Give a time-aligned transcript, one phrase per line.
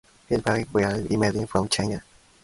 [0.29, 2.01] His parents were immigrants from China.